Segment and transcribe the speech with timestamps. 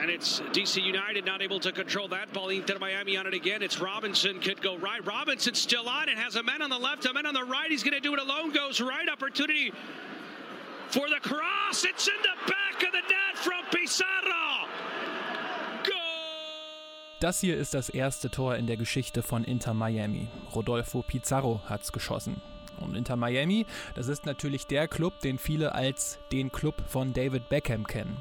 [0.00, 2.50] And it's DC United not able to control that ball.
[2.50, 3.62] Inter Miami on it again.
[3.62, 5.04] It's Robinson could go right.
[5.06, 6.18] Robinson still on it.
[6.18, 7.70] Has a man on the left, a man on the right.
[7.70, 8.52] He's going to do it alone.
[8.52, 9.08] Goes right.
[9.08, 9.72] Opportunity
[10.88, 11.84] for the cross.
[11.84, 14.68] It's in the back of the net from Pizarro.
[17.18, 20.28] Das hier ist das erste Tor in der Geschichte von Inter Miami.
[20.54, 22.42] Rodolfo Pizarro hat's geschossen.
[22.80, 27.48] Und Inter Miami, das ist natürlich der Club, den viele als den Club von David
[27.48, 28.16] Beckham kennen.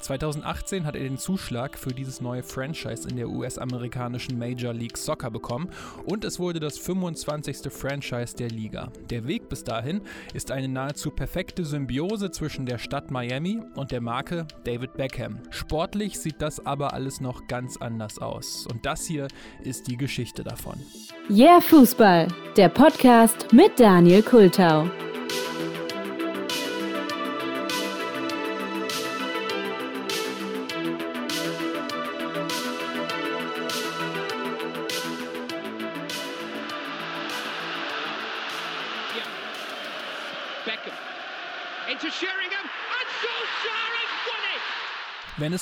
[0.00, 5.30] 2018 hat er den Zuschlag für dieses neue Franchise in der US-amerikanischen Major League Soccer
[5.30, 5.70] bekommen
[6.04, 7.72] und es wurde das 25.
[7.72, 8.90] Franchise der Liga.
[9.10, 10.02] Der Weg bis dahin
[10.34, 15.40] ist eine nahezu perfekte Symbiose zwischen der Stadt Miami und der Marke David Beckham.
[15.50, 19.28] Sportlich sieht das aber alles noch ganz anders aus und das hier
[19.62, 20.80] ist die Geschichte davon.
[21.30, 24.88] Yeah Fußball, der Podcast mit Daniel Kultau.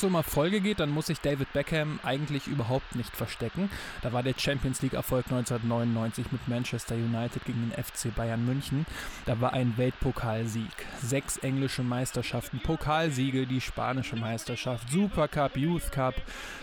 [0.05, 3.71] Es um Erfolge geht, dann muss sich David Beckham eigentlich überhaupt nicht verstecken.
[4.03, 8.85] Da war der Champions League-Erfolg 1999 mit Manchester United gegen den FC Bayern München.
[9.25, 10.69] Da war ein Weltpokalsieg.
[11.01, 16.17] Sechs englische Meisterschaften, Pokalsiege, die spanische Meisterschaft, Supercup, Youth Cup,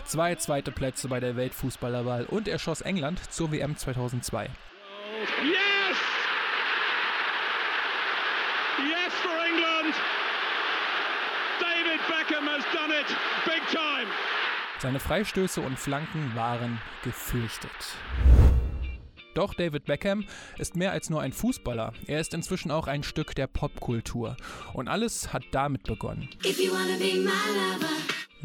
[0.04, 4.50] zwei zweite Plätze bei der Weltfußballerwahl und er schoss England zur WM 2002.
[5.42, 5.96] Yes!
[8.78, 10.21] Yes for England!
[12.08, 13.06] Beckham has done it
[13.44, 14.08] big time.
[14.78, 17.70] Seine Freistöße und Flanken waren gefürchtet.
[19.34, 20.26] Doch David Beckham
[20.58, 21.92] ist mehr als nur ein Fußballer.
[22.06, 24.36] Er ist inzwischen auch ein Stück der Popkultur.
[24.74, 26.28] Und alles hat damit begonnen.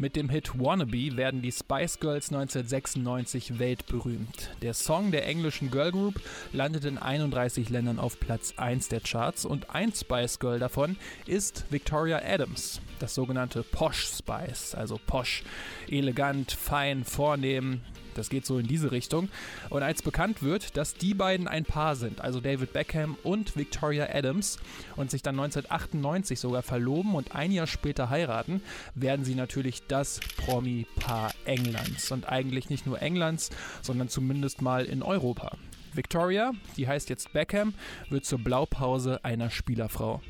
[0.00, 4.50] Mit dem Hit Wannabe werden die Spice Girls 1996 weltberühmt.
[4.62, 6.20] Der Song der englischen Girl Group
[6.52, 10.96] landet in 31 Ländern auf Platz 1 der Charts und ein Spice Girl davon
[11.26, 15.42] ist Victoria Adams, das sogenannte Posh Spice, also posh,
[15.88, 17.80] elegant, fein, vornehm,
[18.14, 19.28] das geht so in diese Richtung.
[19.70, 24.08] Und als bekannt wird, dass die beiden ein Paar sind, also David Beckham und Victoria
[24.12, 24.58] Adams,
[24.96, 28.62] und sich dann 1998 sogar verloben und ein Jahr später heiraten,
[28.94, 32.10] werden sie natürlich das Promi-Paar Englands.
[32.10, 33.50] Und eigentlich nicht nur Englands,
[33.82, 35.56] sondern zumindest mal in Europa.
[35.94, 37.74] Victoria, die heißt jetzt Beckham,
[38.08, 40.20] wird zur Blaupause einer Spielerfrau.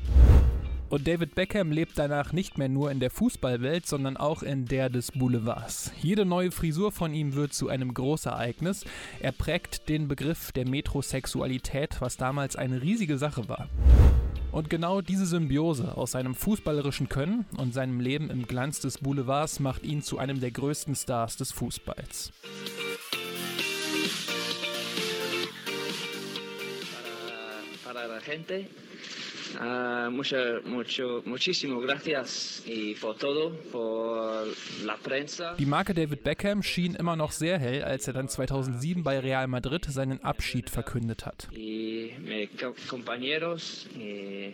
[0.89, 4.89] Und David Beckham lebt danach nicht mehr nur in der Fußballwelt, sondern auch in der
[4.89, 5.91] des Boulevards.
[6.01, 8.85] Jede neue Frisur von ihm wird zu einem Großereignis.
[9.19, 13.69] Er prägt den Begriff der Metrosexualität, was damals eine riesige Sache war.
[14.51, 19.59] Und genau diese Symbiose aus seinem fußballerischen Können und seinem Leben im Glanz des Boulevards
[19.59, 22.31] macht ihn zu einem der größten Stars des Fußballs.
[27.85, 28.65] Para, para la gente
[29.55, 34.47] Uh, mucho, mucho, muchísimo gracias y por todo, por
[34.85, 35.55] la prensa.
[35.55, 39.47] Die Marke David Beckham schien immer noch sehr hell, als er dann 2007 bei Real
[39.47, 41.47] Madrid seinen Abschied verkündet hat.
[41.51, 42.11] Y
[42.87, 44.53] compañeros, y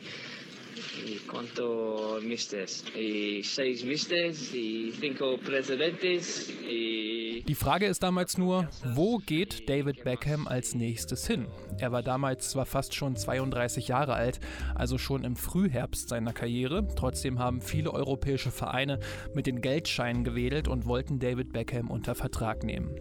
[1.05, 2.83] y cuánto mistes.
[2.95, 6.49] Y seis mistes y cinco presidentes.
[6.67, 11.47] Y Die Frage ist damals nur, wo geht David Beckham als nächstes hin?
[11.77, 14.39] Er war damals zwar fast schon 32 Jahre alt,
[14.73, 18.99] also schon im Frühherbst seiner Karriere, trotzdem haben viele europäische Vereine
[19.33, 22.95] mit den Geldscheinen gewedelt und wollten David Beckham unter Vertrag nehmen.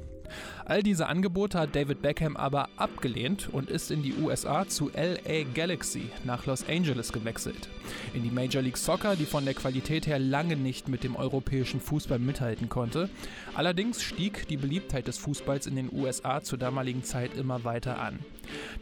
[0.64, 5.44] All diese Angebote hat David Beckham aber abgelehnt und ist in die USA zu LA
[5.54, 7.68] Galaxy nach Los Angeles gewechselt.
[8.14, 11.80] In die Major League Soccer, die von der Qualität her lange nicht mit dem europäischen
[11.80, 13.10] Fußball mithalten konnte.
[13.54, 18.18] Allerdings stieg die Beliebtheit des Fußballs in den USA zur damaligen Zeit immer weiter an.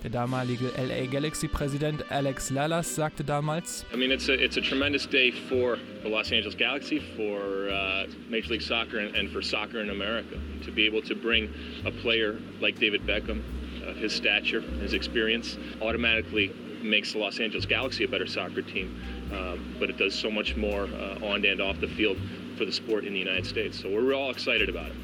[0.03, 5.09] Der damalige LA Galaxy-Präsident Alex Lalas sagte damals: I mean, it's a, it's a tremendous
[5.09, 9.81] day for the Los Angeles Galaxy, for uh, Major League Soccer, and, and for soccer
[9.81, 10.37] in America.
[10.65, 11.32] To be able to bring
[11.85, 13.43] a player like David Beckham,
[13.83, 16.53] uh, his stature, his experience, automatically
[16.83, 19.01] makes the Los Angeles Galaxy a better soccer team.
[19.33, 22.19] Um, but it does so much more uh, on and off the field
[22.57, 23.81] for the sport in the United States.
[23.81, 24.97] So we're all excited about it.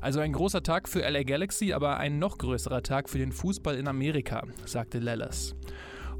[0.00, 3.76] Also ein großer Tag für LA Galaxy, aber ein noch größerer Tag für den Fußball
[3.76, 5.56] in Amerika, sagte Lellas.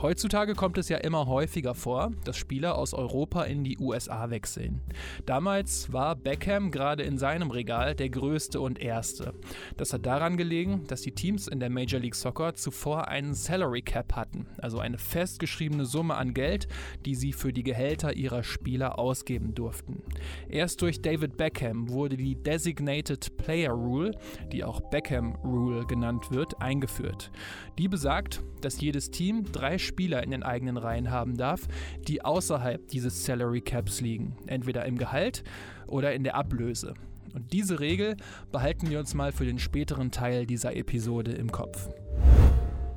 [0.00, 4.81] Heutzutage kommt es ja immer häufiger vor, dass Spieler aus Europa in die USA wechseln.
[5.27, 9.35] Damals war Beckham gerade in seinem Regal der größte und erste.
[9.77, 13.83] Das hat daran gelegen, dass die Teams in der Major League Soccer zuvor einen Salary
[13.83, 16.69] Cap hatten, also eine festgeschriebene Summe an Geld,
[17.05, 20.05] die sie für die Gehälter ihrer Spieler ausgeben durften.
[20.49, 24.17] Erst durch David Beckham wurde die Designated Player Rule,
[24.53, 27.33] die auch Beckham Rule genannt wird, eingeführt.
[27.79, 31.67] Die besagt, dass jedes Team drei Spieler in den eigenen Reihen haben darf,
[32.06, 35.43] die außerhalb dieses Salary Caps liegen, entweder im Gehalt
[35.87, 36.94] oder in der Ablöse.
[37.35, 38.17] Und diese Regel
[38.52, 41.88] behalten wir uns mal für den späteren Teil dieser Episode im Kopf.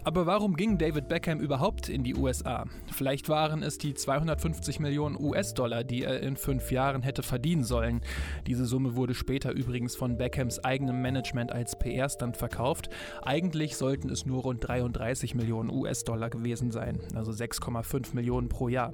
[0.03, 2.65] Aber warum ging David Beckham überhaupt in die USA?
[2.91, 8.01] Vielleicht waren es die 250 Millionen US-Dollar, die er in fünf Jahren hätte verdienen sollen.
[8.47, 12.89] Diese Summe wurde später übrigens von Beckhams eigenem Management als PR-Stand verkauft.
[13.21, 18.93] Eigentlich sollten es nur rund 33 Millionen US-Dollar gewesen sein, also 6,5 Millionen pro Jahr.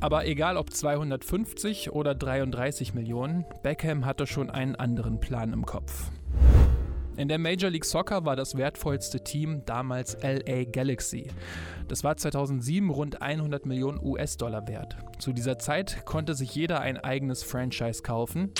[0.00, 6.10] Aber egal ob 250 oder 33 Millionen, Beckham hatte schon einen anderen Plan im Kopf.
[7.18, 11.32] In der Major League Soccer war das wertvollste Team damals LA Galaxy.
[11.88, 14.94] Das war 2007 rund 100 Millionen US-Dollar wert.
[15.18, 18.52] Zu dieser Zeit konnte sich jeder ein eigenes Franchise kaufen.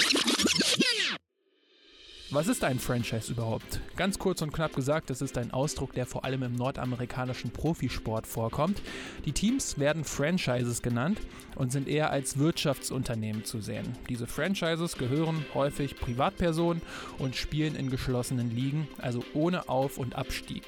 [2.31, 3.81] Was ist ein Franchise überhaupt?
[3.97, 8.27] Ganz kurz und knapp gesagt, es ist ein Ausdruck, der vor allem im nordamerikanischen Profisport
[8.27, 8.83] vorkommt.
[9.25, 11.19] Die Teams werden Franchises genannt
[11.57, 13.97] und sind eher als Wirtschaftsunternehmen zu sehen.
[14.11, 16.83] Diese Franchises gehören häufig Privatpersonen
[17.19, 20.65] und spielen in geschlossenen Ligen, also ohne Auf- und Abstieg.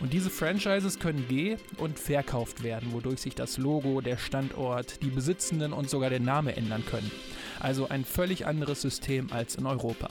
[0.00, 5.08] Und diese Franchises können geh- und verkauft werden, wodurch sich das Logo, der Standort, die
[5.08, 7.10] Besitzenden und sogar der Name ändern können.
[7.58, 10.10] Also ein völlig anderes System als in Europa.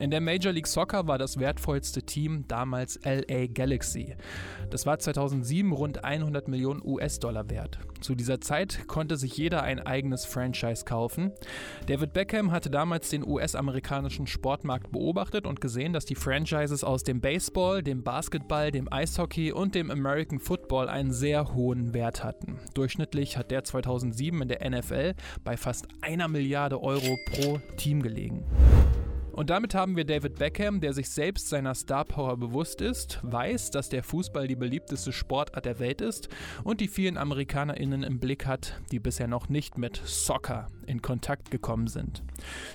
[0.00, 4.16] In der Major League Soccer war das wertvollste Team damals LA Galaxy.
[4.70, 7.78] Das war 2007 rund 100 Millionen US-Dollar wert.
[8.00, 11.32] Zu dieser Zeit konnte sich jeder ein eigenes Franchise kaufen.
[11.86, 17.20] David Beckham hatte damals den US-amerikanischen Sportmarkt beobachtet und gesehen, dass die Franchises aus dem
[17.20, 22.58] Baseball, dem Basketball, dem Eishockey und dem American Football einen sehr hohen Wert hatten.
[22.72, 25.14] Durchschnittlich hat der 2007 in der NFL
[25.44, 28.46] bei fast einer Milliarde Euro pro Team gelegen.
[29.40, 33.70] Und damit haben wir David Beckham, der sich selbst seiner Star Power bewusst ist, weiß,
[33.70, 36.28] dass der Fußball die beliebteste Sportart der Welt ist
[36.62, 41.50] und die vielen AmerikanerInnen im Blick hat, die bisher noch nicht mit Soccer in Kontakt
[41.50, 42.22] gekommen sind.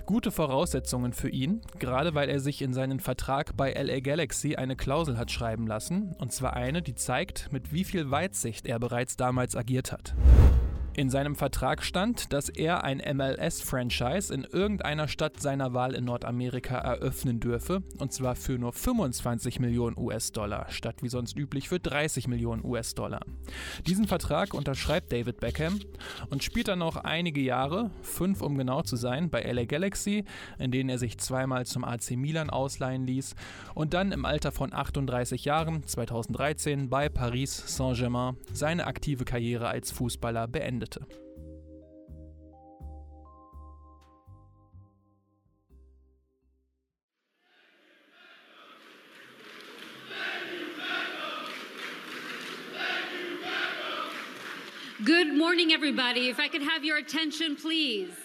[0.08, 4.76] Gute Voraussetzungen für ihn, gerade weil er sich in seinen Vertrag bei LA Galaxy eine
[4.76, 9.18] Klausel hat schreiben lassen, und zwar eine, die zeigt, mit wie viel Weitsicht er bereits
[9.18, 10.16] damals agiert hat.
[10.98, 16.78] In seinem Vertrag stand, dass er ein MLS-Franchise in irgendeiner Stadt seiner Wahl in Nordamerika
[16.78, 22.30] eröffnen dürfe, und zwar für nur 25 Millionen US-Dollar, statt wie sonst üblich für 30
[22.30, 23.20] Millionen US-Dollar.
[23.86, 25.82] Diesen Vertrag unterschreibt David Beckham
[26.30, 30.24] und spielt dann noch einige Jahre, fünf um genau zu sein, bei LA Galaxy,
[30.60, 33.36] in denen er sich zweimal zum AC Milan ausleihen ließ
[33.74, 39.92] und dann im Alter von 38 Jahren, 2013, bei Paris Saint-Germain seine aktive Karriere als
[39.92, 40.48] Fußballer
[55.04, 56.30] Good morning, everybody.
[56.30, 58.25] If I could have your attention, please.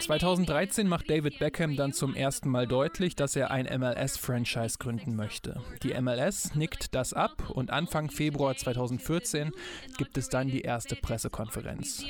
[0.00, 5.62] 2013 macht David Beckham dann zum ersten Mal deutlich, dass er ein MLS-Franchise gründen möchte.
[5.82, 9.52] Die MLS nickt das ab und Anfang Februar 2014
[9.96, 12.04] gibt es dann die erste Pressekonferenz.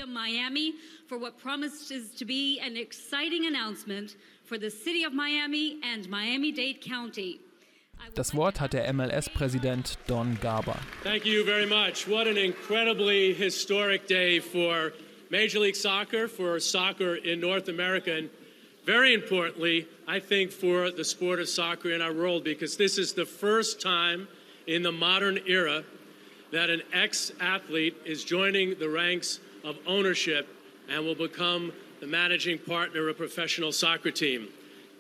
[8.14, 10.76] Das Wort hat der MLS-Präsident Don Garber.
[11.02, 12.08] Thank you very much.
[12.08, 14.92] What an incredibly historic day for
[15.30, 18.30] Major League Soccer, for soccer in North America, and
[18.86, 23.12] very importantly, I think for the sport of soccer in our world, because this is
[23.12, 24.26] the first time
[24.66, 25.84] in the modern era
[26.52, 30.48] that an ex athlete is joining the ranks of ownership
[30.88, 34.48] and will become the managing partner of a professional soccer team.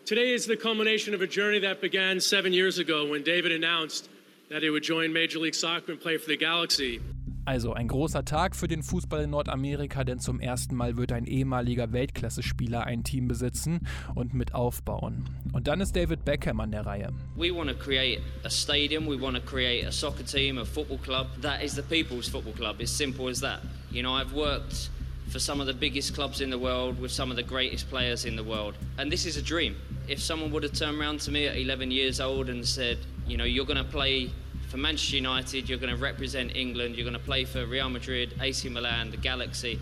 [0.04, 4.10] Today is the culmination of a journey that began seven years ago when David announced
[4.50, 7.00] that he would join Major League Soccer and play for the Galaxy.
[7.48, 11.24] Also ein großer Tag für den Fußball in Nordamerika, denn zum ersten Mal wird ein
[11.24, 15.24] ehemaliger Weltklasse-Spieler ein Team besitzen und mit aufbauen.
[15.54, 17.08] Und dann ist David Beckham an der Reihe.
[17.36, 20.98] We want to create a stadium, we want to create a soccer team, a football
[20.98, 21.28] club.
[21.40, 22.82] That is the people's football club.
[22.82, 23.60] It's simple as that.
[23.90, 24.90] You know, I've worked
[25.30, 28.26] for some of the biggest clubs in the world with some of the greatest players
[28.26, 28.74] in the world.
[28.98, 29.74] And this is a dream.
[30.06, 33.38] If someone would have turned around to me at 11 years old and said, you
[33.38, 34.30] know, you're going to play
[34.68, 38.34] for Manchester United, you're going to represent England, you're going to play for Real Madrid,
[38.40, 39.78] AC Milan, the Galaxy,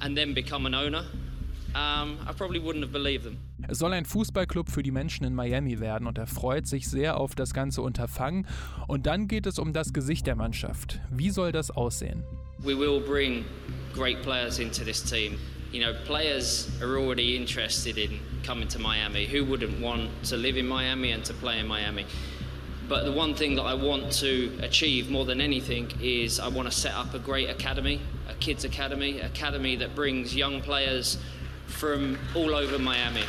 [0.00, 1.04] and then become an owner.
[1.74, 3.38] Um, I probably wouldn't have believed them.
[3.68, 7.18] Es soll ein Fußballclub für die Menschen in Miami werden und er freut sich sehr
[7.18, 8.46] auf das ganze Unterfangen.
[8.86, 11.00] Und dann geht es um das Gesicht der Mannschaft.
[11.10, 12.24] Wie soll das aussehen?
[12.60, 13.44] We will bring
[13.94, 15.38] great players into this team.
[15.70, 19.26] You know, players are already interested in coming to Miami.
[19.26, 22.06] Who wouldn't want to live in Miami and to play in Miami?
[22.88, 26.70] But the one thing that I want to achieve more than anything is I want
[26.70, 31.18] to set up a great academy, a kids academy, academy that brings young players
[31.66, 33.24] from all over Miami.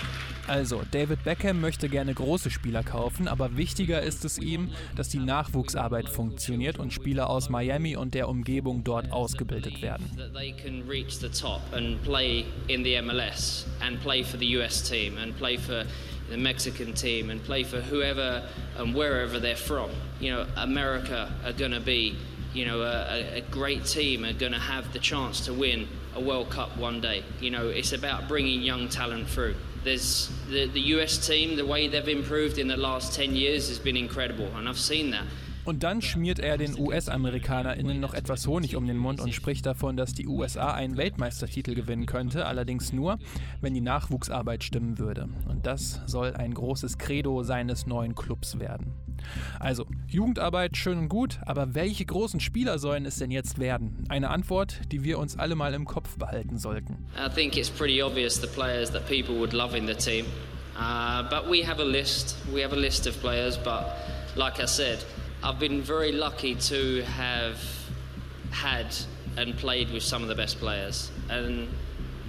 [0.48, 5.20] Also, David Beckham möchte gerne große Spieler kaufen, aber wichtiger ist es ihm, dass die
[5.20, 10.10] Nachwuchsarbeit funktioniert und Spieler aus Miami und der Umgebung dort ausgebildet werden.
[10.18, 14.58] That they can reach the top and play in the MLS and play for the
[14.58, 15.86] US team and play for
[16.30, 18.44] the Mexican team and play for whoever
[18.78, 19.92] and wherever they're from.
[20.20, 22.16] You know, America are going to be,
[22.54, 26.22] you know, a, a great team are going to have the chance to win a
[26.22, 27.24] World Cup one day.
[27.40, 29.56] You know, it's about bringing young talent through.
[29.84, 33.80] There's the, the US team, the way they've improved in the last 10 years has
[33.80, 35.26] been incredible, and I've seen that.
[35.70, 39.98] Und dann schmiert er den US-AmerikanerInnen noch etwas Honig um den Mund und spricht davon,
[39.98, 43.20] dass die USA einen Weltmeistertitel gewinnen könnte, allerdings nur,
[43.62, 45.30] wenn die Nachwuchsarbeit stimmen würde.
[45.48, 48.96] Und das soll ein großes Credo seines neuen Clubs werden.
[49.60, 54.06] Also, Jugendarbeit schön und gut, aber welche großen Spieler sollen es denn jetzt werden?
[54.10, 57.06] Eine Antwort, die wir uns alle mal im Kopf behalten sollten.
[57.16, 60.26] I think it's pretty obvious the players that people would love in the team.
[60.76, 62.38] Uh, but we have a list.
[62.52, 63.86] We have a list of players, but
[64.36, 65.06] like I said,
[65.42, 67.64] I've been very lucky to have
[68.52, 68.94] had
[69.38, 71.12] and played with some of the best players.
[71.30, 71.70] And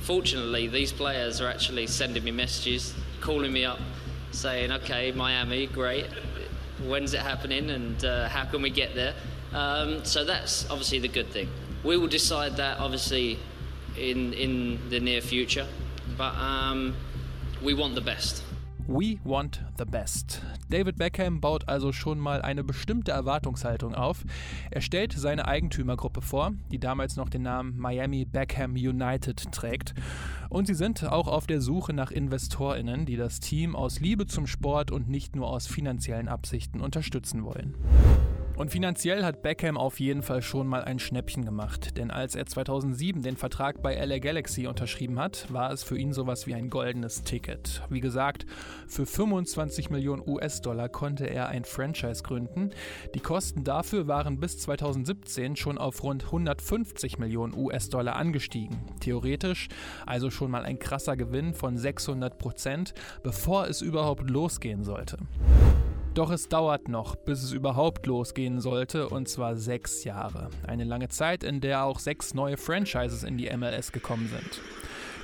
[0.03, 3.81] fortunately, these players are actually sending me messages, calling me up,
[4.31, 6.07] saying, okay, Miami, great.
[6.87, 9.15] When's it happening and uh, how can we get there?
[9.53, 11.49] Um, so that's obviously the good thing.
[11.83, 13.41] We will decide that obviously
[13.99, 15.67] in, in the near future,
[16.17, 16.95] but um,
[17.61, 18.45] we want the best.
[18.93, 20.43] We want the best.
[20.69, 24.25] David Beckham baut also schon mal eine bestimmte Erwartungshaltung auf.
[24.73, 29.95] Er stellt seine Eigentümergruppe vor, die damals noch den Namen Miami Beckham United trägt.
[30.49, 34.49] Und sie sind auch auf der Suche nach InvestorInnen, die das Team aus Liebe zum
[34.49, 37.77] Sport und nicht nur aus finanziellen Absichten unterstützen wollen.
[38.61, 42.45] Und finanziell hat Beckham auf jeden Fall schon mal ein Schnäppchen gemacht, denn als er
[42.45, 46.69] 2007 den Vertrag bei LA Galaxy unterschrieben hat, war es für ihn sowas wie ein
[46.69, 47.81] goldenes Ticket.
[47.89, 48.45] Wie gesagt,
[48.87, 52.69] für 25 Millionen US-Dollar konnte er ein Franchise gründen.
[53.15, 58.77] Die Kosten dafür waren bis 2017 schon auf rund 150 Millionen US-Dollar angestiegen.
[59.01, 59.69] Theoretisch
[60.05, 65.17] also schon mal ein krasser Gewinn von 600 Prozent, bevor es überhaupt losgehen sollte.
[66.21, 70.51] Doch es dauert noch, bis es überhaupt losgehen sollte, und zwar sechs Jahre.
[70.67, 74.61] Eine lange Zeit, in der auch sechs neue Franchises in die MLS gekommen sind.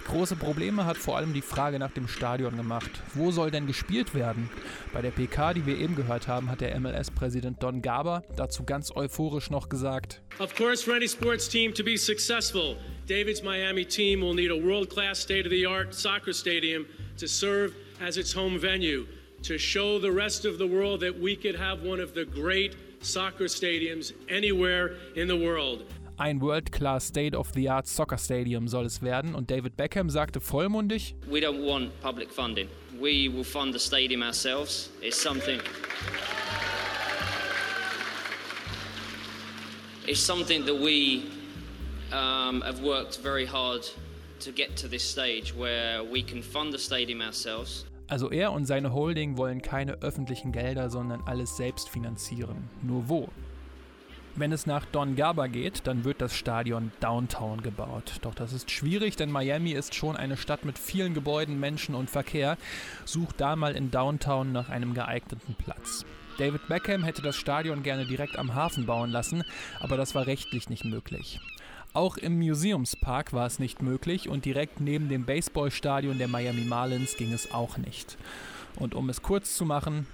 [0.07, 2.91] Große Probleme hat vor allem die Frage nach dem Stadion gemacht.
[3.13, 4.49] Wo soll denn gespielt werden?
[4.95, 8.91] Bei der PK, die wir eben gehört haben, hat der MLS-Präsident Don Garber dazu ganz
[8.91, 14.23] euphorisch noch gesagt: Of course, for any sports team to be successful, David's Miami team
[14.23, 16.87] will need a world class, state of the art soccer stadium
[17.21, 19.05] to serve as its home venue,
[19.47, 22.75] to show the rest of the world that we could have one of the great
[23.01, 25.85] soccer stadiums anywhere in the world.
[26.19, 31.63] Ein World-Class State-of-the-Art Soccer Stadium soll es werden und David Beckham sagte vollmundig: We don't
[31.63, 32.69] want public funding.
[32.99, 34.91] We will fund the stadium ourselves.
[35.01, 35.61] It's something.
[40.09, 41.31] It's something that we
[42.11, 43.89] um, have worked very hard
[44.41, 47.85] to get to this stage where we can fund the stadium ourselves.
[48.09, 52.71] Also er und seine Holding wollen keine öffentlichen Gelder, sondern alles selbst finanzieren.
[52.83, 53.29] Nur wo?
[54.39, 58.19] Wenn es nach Don Garber geht, dann wird das Stadion Downtown gebaut.
[58.21, 62.11] Doch das ist schwierig, denn Miami ist schon eine Stadt mit vielen Gebäuden, Menschen und
[62.11, 62.59] Verkehr.
[63.07, 66.05] Sucht da mal in Downtown nach einem geeigneten Platz.
[66.39, 69.43] David Beckham hätte das Stadion gerne direkt am Hafen bauen lassen,
[69.81, 71.41] aber das war rechtlich nicht möglich.
[71.97, 77.17] Auch im Museumspark war es nicht möglich und direkt neben dem Baseballstadion der Miami Marlins
[77.17, 78.19] ging es auch nicht.
[78.79, 80.07] Und um es kurz zu machen,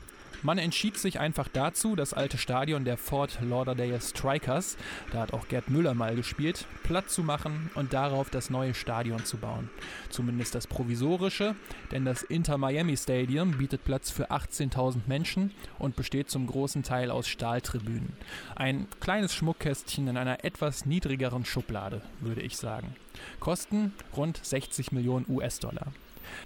[0.44, 4.76] Man entschied sich einfach dazu, das alte Stadion der Fort Lauderdale Strikers,
[5.12, 9.24] da hat auch Gerd Müller mal gespielt, platt zu machen und darauf das neue Stadion
[9.24, 9.70] zu bauen.
[10.10, 11.54] Zumindest das provisorische,
[11.92, 17.12] denn das Inter Miami Stadium bietet Platz für 18.000 Menschen und besteht zum großen Teil
[17.12, 18.12] aus Stahltribünen.
[18.56, 22.96] Ein kleines Schmuckkästchen in einer etwas niedrigeren Schublade, würde ich sagen.
[23.38, 25.92] Kosten rund 60 Millionen US-Dollar.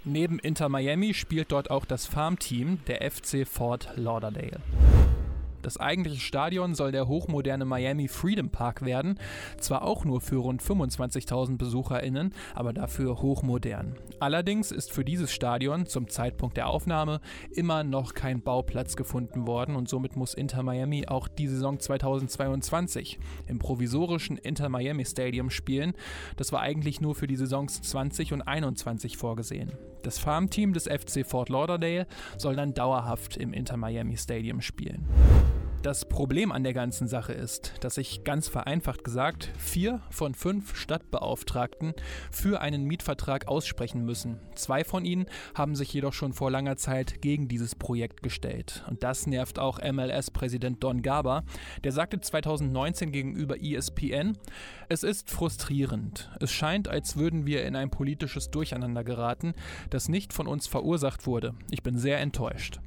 [0.03, 4.59] Neben Inter Miami spielt dort auch das Farmteam der FC Fort Lauderdale.
[5.67, 9.19] Das eigentliche Stadion soll der hochmoderne Miami Freedom Park werden.
[9.59, 13.97] Zwar auch nur für rund 25.000 BesucherInnen, aber dafür hochmodern.
[14.21, 17.19] Allerdings ist für dieses Stadion zum Zeitpunkt der Aufnahme
[17.51, 23.19] immer noch kein Bauplatz gefunden worden und somit muss Inter Miami auch die Saison 2022
[23.47, 25.95] im provisorischen Inter Miami Stadium spielen.
[26.37, 29.73] Das war eigentlich nur für die Saisons 20 und 21 vorgesehen.
[30.03, 32.07] Das Farmteam des FC Fort Lauderdale
[32.37, 35.05] soll dann dauerhaft im Inter Miami Stadium spielen.
[35.87, 40.75] Das Problem an der ganzen Sache ist, dass sich ganz vereinfacht gesagt vier von fünf
[40.75, 41.93] Stadtbeauftragten
[42.29, 44.39] für einen Mietvertrag aussprechen müssen.
[44.55, 48.83] Zwei von ihnen haben sich jedoch schon vor langer Zeit gegen dieses Projekt gestellt.
[48.89, 51.45] Und das nervt auch MLS-Präsident Don Garber.
[51.85, 54.37] Der sagte 2019 gegenüber ESPN,
[54.89, 56.29] es ist frustrierend.
[56.41, 59.53] Es scheint, als würden wir in ein politisches Durcheinander geraten,
[59.89, 61.53] das nicht von uns verursacht wurde.
[61.71, 62.81] Ich bin sehr enttäuscht.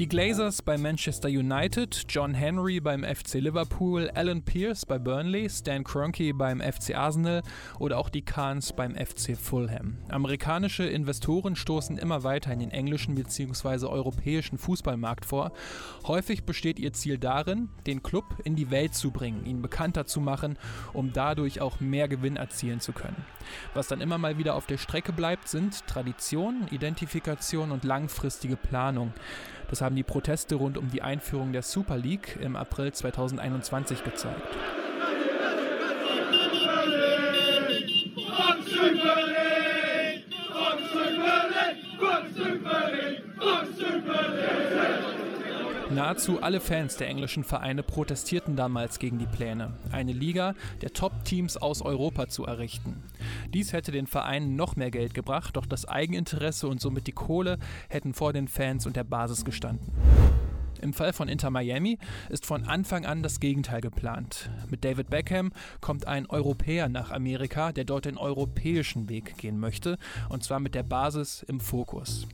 [0.00, 5.84] Die Glazers bei Manchester United, John Henry beim FC Liverpool, Alan Pierce bei Burnley, Stan
[5.84, 7.42] Kroenke beim FC Arsenal
[7.78, 9.98] oder auch die Kahns beim FC Fulham.
[10.08, 13.86] Amerikanische Investoren stoßen immer weiter in den englischen bzw.
[13.86, 15.52] europäischen Fußballmarkt vor.
[16.08, 20.20] Häufig besteht ihr Ziel darin, den Club in die Welt zu bringen, ihn bekannter zu
[20.20, 20.58] machen,
[20.92, 23.24] um dadurch auch mehr Gewinn erzielen zu können.
[23.74, 29.12] Was dann immer mal wieder auf der Strecke bleibt, sind Tradition, Identifikation und langfristige Planung.
[29.74, 34.83] Das haben die Proteste rund um die Einführung der Super League im April 2021 gezeigt.
[45.94, 51.56] Nahezu alle Fans der englischen Vereine protestierten damals gegen die Pläne, eine Liga der Top-Teams
[51.56, 53.00] aus Europa zu errichten.
[53.52, 57.58] Dies hätte den Vereinen noch mehr Geld gebracht, doch das Eigeninteresse und somit die Kohle
[57.88, 59.92] hätten vor den Fans und der Basis gestanden.
[60.82, 64.50] Im Fall von Inter Miami ist von Anfang an das Gegenteil geplant.
[64.68, 69.96] Mit David Beckham kommt ein Europäer nach Amerika, der dort den europäischen Weg gehen möchte,
[70.28, 72.26] und zwar mit der Basis im Fokus.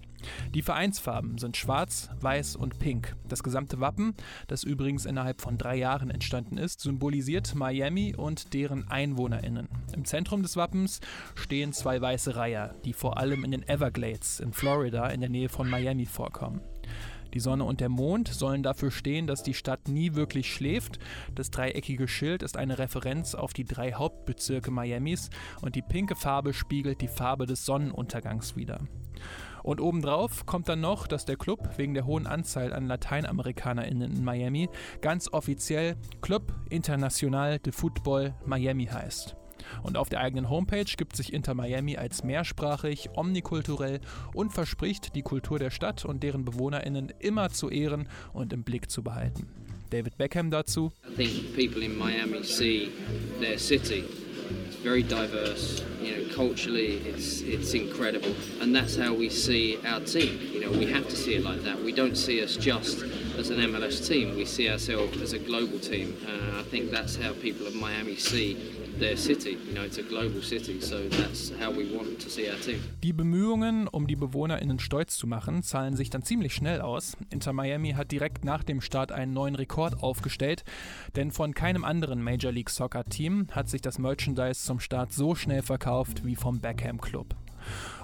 [0.54, 3.16] Die Vereinsfarben sind schwarz, weiß und pink.
[3.28, 4.14] Das gesamte Wappen,
[4.48, 9.68] das übrigens innerhalb von drei Jahren entstanden ist, symbolisiert Miami und deren EinwohnerInnen.
[9.94, 11.00] Im Zentrum des Wappens
[11.34, 15.48] stehen zwei weiße Reiher, die vor allem in den Everglades in Florida in der Nähe
[15.48, 16.60] von Miami vorkommen.
[17.34, 20.98] Die Sonne und der Mond sollen dafür stehen, dass die Stadt nie wirklich schläft.
[21.34, 25.30] Das dreieckige Schild ist eine Referenz auf die drei Hauptbezirke Miamis
[25.60, 28.80] und die pinke Farbe spiegelt die Farbe des Sonnenuntergangs wider.
[29.62, 34.24] Und obendrauf kommt dann noch, dass der Club wegen der hohen Anzahl an LateinamerikanerInnen in
[34.24, 34.68] Miami
[35.00, 39.36] ganz offiziell Club Internacional de Football Miami heißt.
[39.82, 44.00] Und auf der eigenen Homepage gibt sich Inter Miami als mehrsprachig, omnikulturell
[44.34, 48.90] und verspricht, die Kultur der Stadt und deren BewohnerInnen immer zu ehren und im Blick
[48.90, 49.48] zu behalten.
[49.90, 50.92] David Beckham dazu.
[51.04, 52.90] I think people in Miami see
[53.40, 54.04] their city
[54.66, 55.82] It's very diverse.
[56.00, 60.38] You know, culturally, it's it's incredible, and that's how we see our team.
[60.52, 61.82] You know, we have to see it like that.
[61.82, 63.02] We don't see us just
[63.36, 64.36] as an MLS team.
[64.36, 66.16] We see ourselves as a global team.
[66.26, 68.79] Uh, I think that's how people of Miami see
[73.02, 77.16] Die Bemühungen, um die BewohnerInnen stolz zu machen, zahlen sich dann ziemlich schnell aus.
[77.30, 80.64] Inter Miami hat direkt nach dem Start einen neuen Rekord aufgestellt,
[81.16, 85.34] denn von keinem anderen Major League Soccer Team hat sich das Merchandise zum Start so
[85.34, 87.34] schnell verkauft wie vom Beckham Club.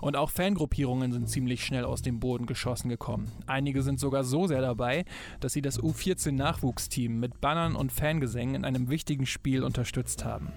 [0.00, 3.30] Und auch Fangruppierungen sind ziemlich schnell aus dem Boden geschossen gekommen.
[3.46, 5.04] Einige sind sogar so sehr dabei,
[5.40, 10.52] dass sie das U14-Nachwuchsteam mit Bannern und Fangesängen in einem wichtigen Spiel unterstützt haben.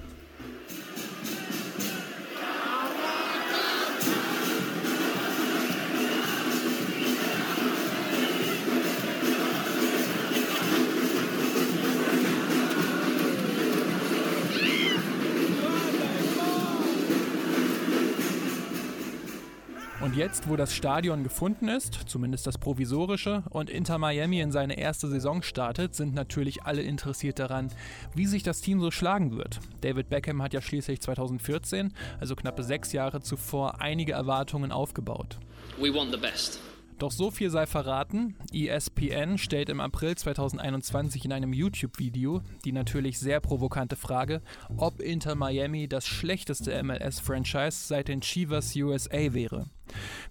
[20.20, 25.08] Jetzt, wo das Stadion gefunden ist, zumindest das provisorische, und Inter Miami in seine erste
[25.08, 27.70] Saison startet, sind natürlich alle interessiert daran,
[28.14, 29.62] wie sich das Team so schlagen wird.
[29.80, 35.40] David Beckham hat ja schließlich 2014, also knappe sechs Jahre zuvor, einige Erwartungen aufgebaut.
[35.80, 36.60] We want the best.
[36.98, 43.20] Doch so viel sei verraten, ESPN stellt im April 2021 in einem YouTube-Video die natürlich
[43.20, 44.42] sehr provokante Frage,
[44.76, 49.68] ob Inter Miami das schlechteste MLS-Franchise seit den Chivas USA wäre.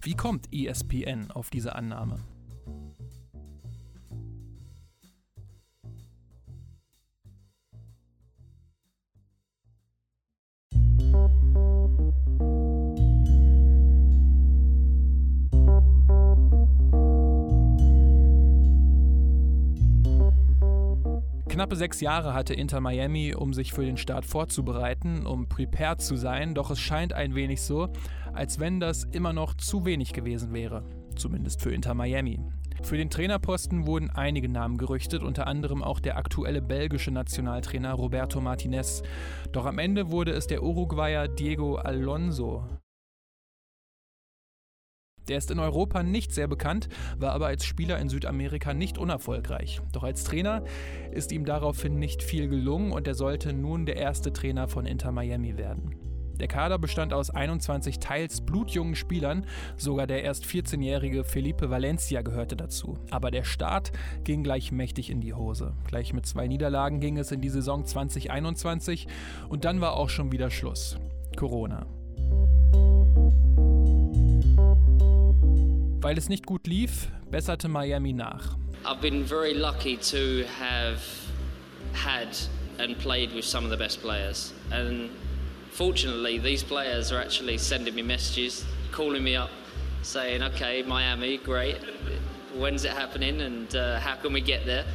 [0.01, 2.19] Wie kommt ESPN auf diese Annahme?
[21.59, 26.15] Knappe sechs Jahre hatte Inter Miami, um sich für den Start vorzubereiten, um prepared zu
[26.15, 27.89] sein, doch es scheint ein wenig so,
[28.31, 30.85] als wenn das immer noch zu wenig gewesen wäre.
[31.17, 32.39] Zumindest für Inter Miami.
[32.81, 38.39] Für den Trainerposten wurden einige Namen gerüchtet, unter anderem auch der aktuelle belgische Nationaltrainer Roberto
[38.39, 39.03] Martinez.
[39.51, 42.69] Doch am Ende wurde es der Uruguayer Diego Alonso.
[45.29, 49.79] Der ist in Europa nicht sehr bekannt, war aber als Spieler in Südamerika nicht unerfolgreich.
[49.91, 50.63] Doch als Trainer
[51.11, 55.11] ist ihm daraufhin nicht viel gelungen und er sollte nun der erste Trainer von Inter
[55.11, 55.95] Miami werden.
[56.39, 62.55] Der Kader bestand aus 21 teils blutjungen Spielern, sogar der erst 14-jährige Felipe Valencia gehörte
[62.55, 62.97] dazu.
[63.11, 63.91] Aber der Start
[64.23, 65.73] ging gleich mächtig in die Hose.
[65.87, 69.07] Gleich mit zwei Niederlagen ging es in die Saison 2021
[69.49, 70.97] und dann war auch schon wieder Schluss.
[71.35, 71.85] Corona.
[76.09, 78.57] Weil es nicht gut lief, besserte Miami nach.
[78.83, 81.03] I've been very lucky to have
[81.93, 82.35] had
[82.79, 84.51] and played with some of the best players.
[84.71, 85.11] And
[85.69, 89.51] fortunately, these players are actually sending me messages, calling me up,
[90.01, 91.77] saying, okay, Miami, great.
[92.57, 94.85] When's it happening and uh, how can we get there?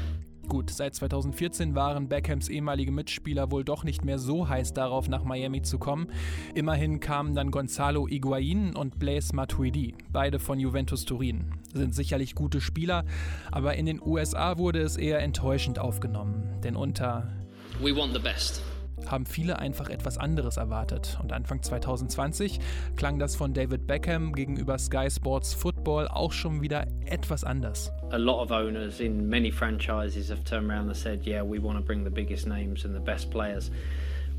[0.48, 5.24] Gut, seit 2014 waren Beckhams ehemalige Mitspieler wohl doch nicht mehr so heiß darauf, nach
[5.24, 6.08] Miami zu kommen.
[6.54, 11.52] Immerhin kamen dann Gonzalo Higuain und Blaise Matuidi, beide von Juventus Turin.
[11.72, 13.04] Sind sicherlich gute Spieler,
[13.50, 16.60] aber in den USA wurde es eher enttäuschend aufgenommen.
[16.62, 17.32] Denn unter
[17.80, 18.62] We want the best
[19.06, 21.18] haben viele einfach etwas anderes erwartet.
[21.22, 22.60] Und Anfang 2020
[22.96, 27.92] klang das von David Beckham gegenüber Sky Sports Football auch schon wieder etwas anders.
[28.10, 31.78] A lot of owners in many franchises have turned around and said, yeah, we want
[31.78, 33.70] to bring the biggest names and the best players.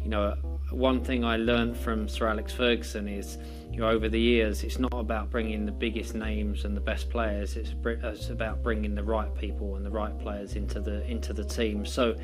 [0.05, 0.35] You know,
[0.69, 3.39] one thing I learned from Sir Alex Ferguson is,
[3.71, 7.09] you know, over the years, it's not about bringing the biggest names and the best
[7.09, 7.55] players.
[7.55, 11.43] It's, it's about bringing the right people and the right players into the into the
[11.43, 11.87] team.
[11.87, 12.15] So,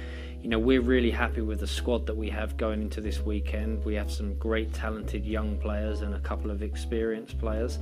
[0.43, 3.83] you know, we're really happy with the squad that we have going into this weekend.
[3.83, 7.79] We have some great, talented young players and a couple of experienced players.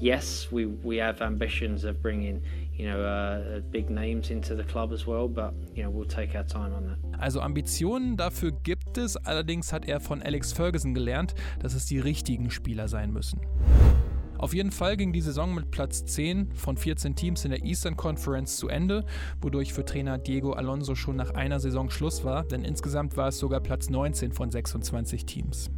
[0.00, 2.40] Yes, we, we have ambitions of bringing,
[2.76, 6.36] you know, uh, big names into the club as well, but, you know, we'll take
[6.36, 7.20] our time on that.
[7.20, 11.98] Also Ambitionen dafür gibt es, allerdings hat er von Alex Ferguson gelernt, dass es die
[11.98, 13.40] richtigen Spieler sein müssen.
[14.38, 17.96] Auf jeden Fall ging die Saison mit Platz 10 von 14 Teams in der Eastern
[17.96, 19.04] Conference zu Ende,
[19.40, 23.38] wodurch für Trainer Diego Alonso schon nach einer Saison Schluss war, denn insgesamt war es
[23.38, 25.72] sogar Platz 19 von 26 Teams.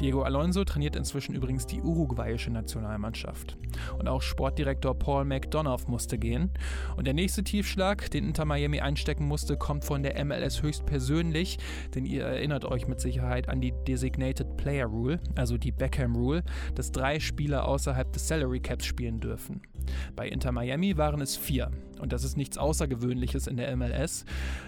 [0.00, 3.56] Diego Alonso trainiert inzwischen übrigens die uruguayische Nationalmannschaft.
[3.98, 6.50] Und auch Sportdirektor Paul McDonough musste gehen.
[6.96, 11.58] Und der nächste Tiefschlag, den Inter Miami einstecken musste, kommt von der MLS höchstpersönlich,
[11.94, 16.42] denn ihr erinnert euch mit Sicherheit an die Designated Player Rule, also die Beckham Rule,
[16.74, 19.62] dass drei Spieler außerhalb des Salary Caps spielen dürfen.
[20.16, 21.70] Bei Inter Miami waren es vier.
[22.00, 24.24] Und das ist nichts Außergewöhnliches in der MLS.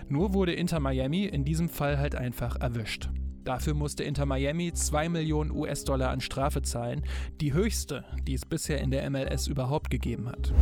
[0.09, 3.09] Nur wurde Inter Miami in diesem Fall halt einfach erwischt.
[3.45, 7.03] Dafür musste Inter Miami 2 Millionen US-Dollar an Strafe zahlen,
[7.41, 10.53] die höchste, die es bisher in der MLS überhaupt gegeben hat.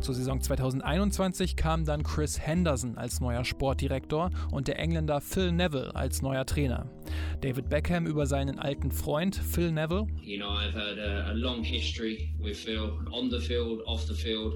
[0.00, 5.94] Zur Saison 2021 kam dann Chris Henderson als neuer Sportdirektor und der Engländer Phil Neville
[5.94, 6.88] als neuer Trainer.
[7.40, 10.06] David Beckham über seinen alten Freund Phil Neville.
[10.22, 14.14] You know, I've had a, a long history with Phil, on the field, off the
[14.14, 14.54] field.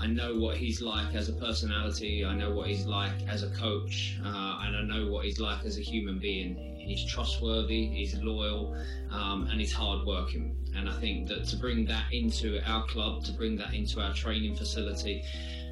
[0.00, 2.24] I know what he's like as a personality.
[2.24, 5.64] I know what he's like as a coach, uh, and I know what he's like
[5.64, 6.77] as a human being.
[6.88, 8.74] He's trustworthy, he's loyal,
[9.10, 10.56] um, and he's hardworking.
[10.74, 14.14] And I think that to bring that into our club, to bring that into our
[14.14, 15.22] training facility,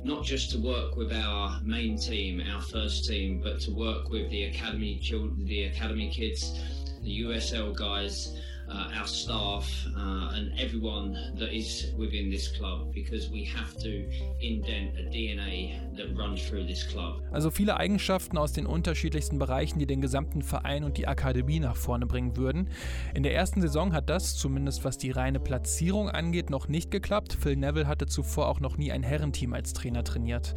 [0.05, 4.31] not just to work with our main team, our first team, but to work with
[4.31, 6.61] the academy children, the academy kids,
[7.02, 13.31] the USL guys, uh, our staff, uh, and everyone that is within this club because
[13.31, 14.05] we have to
[14.40, 17.22] indent a DNA that runs through this club.
[17.33, 21.76] Also viele Eigenschaften aus den unterschiedlichsten Bereichen, die den gesamten Verein und die Akademie nach
[21.76, 22.68] vorne bringen würden.
[23.14, 27.37] In der ersten Saison hat das, zumindest was die reine Platzierung angeht, noch nicht geklappt.
[27.40, 30.55] Phil Neville hatte zuvor auch noch nie ein Herrenteam als Trainer trainiert.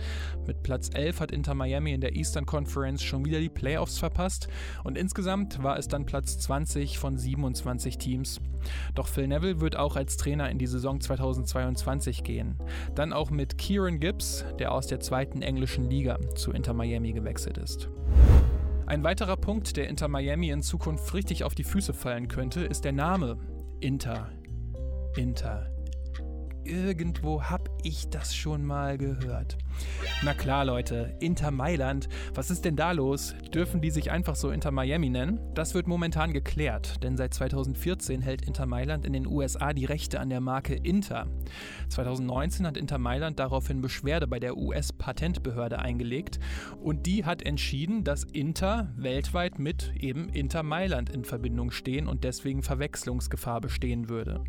[0.48, 4.48] Mit Platz 11 hat Inter Miami in der Eastern Conference schon wieder die Playoffs verpasst
[4.84, 8.42] und insgesamt war es dann Platz 20 von 27 Teams.
[8.96, 12.56] Doch Phil Neville wird auch als Trainer in die Saison 2022 gehen.
[12.96, 17.58] Dann auch mit Kieran Gibbs, der aus der zweiten englischen Liga zu Inter Miami gewechselt
[17.58, 17.90] ist.
[18.86, 22.86] Ein weiterer Punkt, der Inter Miami in Zukunft richtig auf die Füße fallen könnte, ist
[22.86, 23.38] der Name.
[23.80, 24.32] Inter.
[25.16, 25.70] Inter
[26.70, 29.58] irgendwo hab ich das schon mal gehört.
[30.24, 33.34] Na klar, Leute, Inter Mailand, was ist denn da los?
[33.54, 35.40] Dürfen die sich einfach so Inter Miami nennen?
[35.54, 40.20] Das wird momentan geklärt, denn seit 2014 hält Inter Mailand in den USA die Rechte
[40.20, 41.28] an der Marke Inter.
[41.90, 46.40] 2019 hat Inter Mailand daraufhin Beschwerde bei der US-Patentbehörde eingelegt
[46.82, 52.24] und die hat entschieden, dass Inter weltweit mit eben Inter Mailand in Verbindung stehen und
[52.24, 54.44] deswegen Verwechslungsgefahr bestehen würde.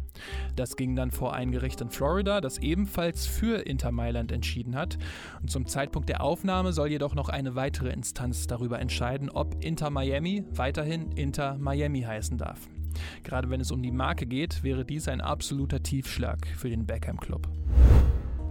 [0.56, 4.98] Das ging dann vor ein Gericht in Florida, das ebenfalls für Inter Mailand entschieden hat.
[5.40, 9.90] Und zum Zeitpunkt der Aufnahme soll jedoch noch eine weitere Instanz darüber entscheiden, ob Inter
[9.90, 12.68] Miami weiterhin Inter Miami heißen darf.
[13.22, 17.18] Gerade wenn es um die Marke geht, wäre dies ein absoluter Tiefschlag für den Beckham
[17.18, 17.48] Club.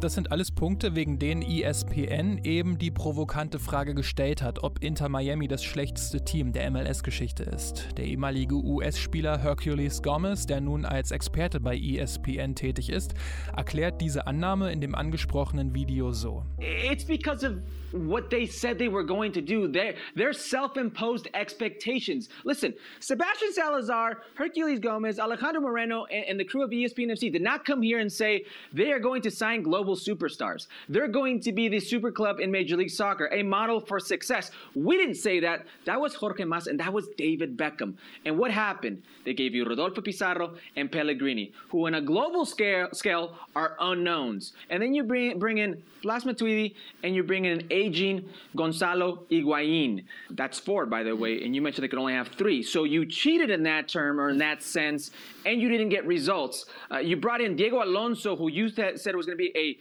[0.02, 5.10] Das sind alles Punkte, wegen denen ESPN eben die provokante Frage gestellt hat, ob Inter
[5.10, 7.90] Miami das schlechteste Team der MLS-Geschichte ist.
[7.98, 13.14] Der ehemalige US-Spieler Hercules Gomez, der nun als Experte bei ESPN tätig ist,
[13.58, 16.46] erklärt diese Annahme in dem angesprochenen Video so.
[16.60, 17.56] It's because of
[17.92, 19.68] what they said they were going to do.
[19.68, 22.30] Their, their self-imposed expectations.
[22.46, 27.42] Listen, Sebastian Salazar, Hercules Gomez, Alejandro Moreno, and, and the crew of ESPN FC did
[27.42, 30.68] not come here and say they are going to sign global global superstars.
[30.88, 34.52] They're going to be the super club in Major League Soccer, a model for success.
[34.76, 35.66] We didn't say that.
[35.86, 37.96] That was Jorge Mas and that was David Beckham.
[38.26, 39.02] And what happened?
[39.26, 44.54] They gave you Rodolfo Pizarro and Pellegrini, who on a global scale, scale are unknowns.
[44.70, 49.24] And then you bring, bring in Blas Matuidi and you bring in an aging Gonzalo
[49.30, 50.04] Higuain.
[50.32, 52.64] That's four, by the way, and you mentioned they could only have three.
[52.64, 55.12] So you cheated in that term or in that sense,
[55.46, 56.66] and you didn't get results.
[56.92, 59.78] Uh, you brought in Diego Alonso, who you th- said was going to be a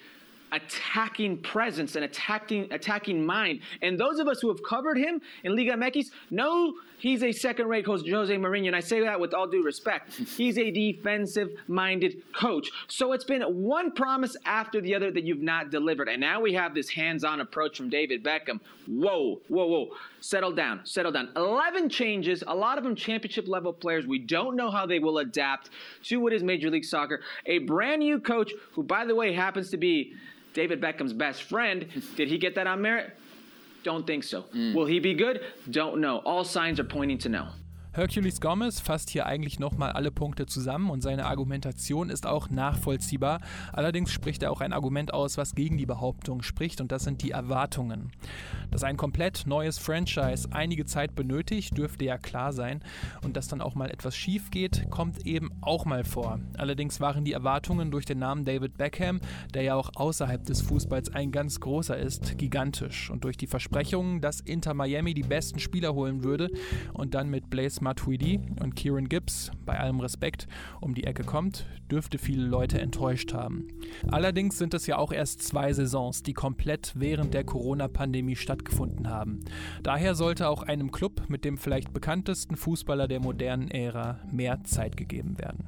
[0.52, 3.60] attacking presence and attacking attacking mind.
[3.82, 7.84] And those of us who have covered him in Liga MX know he's a second-rate
[7.84, 10.14] coach, Jose Mourinho, and I say that with all due respect.
[10.14, 12.70] He's a defensive-minded coach.
[12.88, 16.08] So it's been one promise after the other that you've not delivered.
[16.08, 18.60] And now we have this hands-on approach from David Beckham.
[18.86, 19.88] Whoa, whoa, whoa.
[20.20, 21.28] Settle down, settle down.
[21.36, 24.06] 11 changes, a lot of them championship level players.
[24.06, 25.70] We don't know how they will adapt
[26.04, 27.20] to what is Major League Soccer.
[27.46, 30.14] A brand new coach who, by the way, happens to be
[30.54, 31.86] David Beckham's best friend.
[32.16, 33.16] Did he get that on merit?
[33.84, 34.42] Don't think so.
[34.54, 34.74] Mm.
[34.74, 35.40] Will he be good?
[35.70, 36.18] Don't know.
[36.18, 37.48] All signs are pointing to no.
[37.98, 43.40] Hercules Gomez fasst hier eigentlich nochmal alle Punkte zusammen und seine Argumentation ist auch nachvollziehbar.
[43.72, 47.22] Allerdings spricht er auch ein Argument aus, was gegen die Behauptung spricht und das sind
[47.22, 48.12] die Erwartungen.
[48.70, 52.84] Dass ein komplett neues Franchise einige Zeit benötigt, dürfte ja klar sein
[53.24, 56.38] und dass dann auch mal etwas schief geht, kommt eben auch mal vor.
[56.56, 59.20] Allerdings waren die Erwartungen durch den Namen David Beckham,
[59.54, 64.20] der ja auch außerhalb des Fußballs ein ganz großer ist, gigantisch und durch die Versprechungen,
[64.20, 66.48] dass Inter Miami die besten Spieler holen würde
[66.92, 70.46] und dann mit Blaze Matuidi und Kieran Gibbs, bei allem Respekt,
[70.82, 73.66] um die Ecke kommt, dürfte viele Leute enttäuscht haben.
[74.10, 79.40] Allerdings sind es ja auch erst zwei Saisons, die komplett während der Corona-Pandemie stattgefunden haben.
[79.82, 84.98] Daher sollte auch einem Club mit dem vielleicht bekanntesten Fußballer der modernen Ära mehr Zeit
[84.98, 85.64] gegeben werden.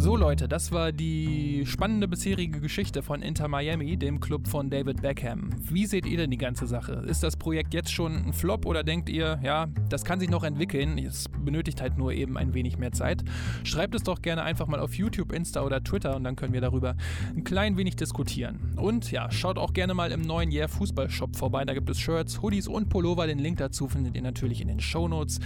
[0.00, 5.02] So Leute, das war die spannende bisherige Geschichte von Inter Miami, dem Club von David
[5.02, 5.50] Beckham.
[5.60, 7.04] Wie seht ihr denn die ganze Sache?
[7.06, 10.42] Ist das Projekt jetzt schon ein Flop oder denkt ihr, ja, das kann sich noch
[10.42, 13.22] entwickeln, es benötigt halt nur eben ein wenig mehr Zeit?
[13.62, 16.62] Schreibt es doch gerne einfach mal auf YouTube, Insta oder Twitter und dann können wir
[16.62, 16.96] darüber
[17.36, 18.72] ein klein wenig diskutieren.
[18.76, 22.40] Und ja, schaut auch gerne mal im neuen Jahr Fußballshop vorbei, da gibt es Shirts,
[22.40, 23.26] Hoodies und Pullover.
[23.26, 25.40] Den Link dazu findet ihr natürlich in den Shownotes.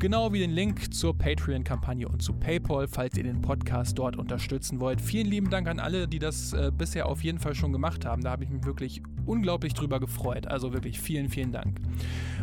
[0.00, 3.40] Genau wie den Link zur Patreon-Kampagne und zu PayPal, falls ihr den
[3.84, 5.00] Podcast dort unterstützen wollt.
[5.00, 8.22] Vielen lieben Dank an alle, die das äh, bisher auf jeden Fall schon gemacht haben.
[8.22, 10.46] Da habe ich mich wirklich unglaublich drüber gefreut.
[10.46, 11.80] Also wirklich vielen, vielen Dank.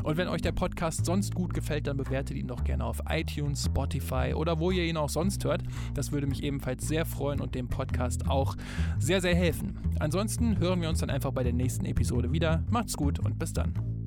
[0.04, 3.66] Und wenn euch der Podcast sonst gut gefällt, dann bewertet ihn doch gerne auf iTunes,
[3.66, 5.64] Spotify oder wo ihr ihn auch sonst hört.
[5.96, 8.56] Das würde mich ebenfalls sehr freuen und dem Podcast auch
[9.00, 9.78] sehr, sehr helfen.
[10.00, 12.64] Ansonsten hören wir uns dann einfach bei der nächsten Episode wieder.
[12.70, 14.01] Macht's gut und bis dann.